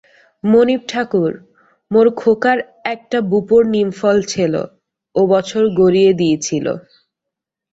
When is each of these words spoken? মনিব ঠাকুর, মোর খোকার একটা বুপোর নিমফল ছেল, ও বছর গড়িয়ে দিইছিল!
মনিব 0.43 0.81
ঠাকুর, 0.89 1.31
মোর 1.91 2.07
খোকার 2.19 2.57
একটা 2.85 3.17
বুপোর 3.29 3.61
নিমফল 3.73 4.17
ছেল, 4.29 4.53
ও 5.15 5.21
বছর 5.33 5.63
গড়িয়ে 5.79 6.11
দিইছিল! 6.13 6.65